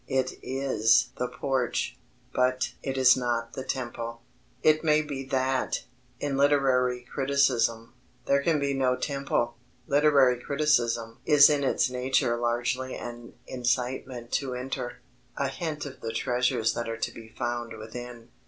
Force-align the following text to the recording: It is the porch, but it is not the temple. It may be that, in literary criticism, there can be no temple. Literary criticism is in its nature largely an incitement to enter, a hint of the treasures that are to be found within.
It 0.07 0.39
is 0.41 1.09
the 1.17 1.27
porch, 1.27 1.95
but 2.33 2.73
it 2.81 2.97
is 2.97 3.15
not 3.15 3.53
the 3.53 3.63
temple. 3.63 4.21
It 4.63 4.83
may 4.83 5.03
be 5.03 5.23
that, 5.25 5.83
in 6.19 6.35
literary 6.37 7.03
criticism, 7.03 7.93
there 8.25 8.41
can 8.41 8.59
be 8.59 8.73
no 8.73 8.95
temple. 8.95 9.57
Literary 9.85 10.39
criticism 10.41 11.19
is 11.27 11.51
in 11.51 11.63
its 11.63 11.87
nature 11.87 12.35
largely 12.35 12.95
an 12.95 13.33
incitement 13.45 14.31
to 14.31 14.55
enter, 14.55 15.01
a 15.37 15.49
hint 15.49 15.85
of 15.85 16.01
the 16.01 16.13
treasures 16.13 16.73
that 16.73 16.89
are 16.89 16.97
to 16.97 17.11
be 17.13 17.29
found 17.37 17.77
within. 17.77 18.29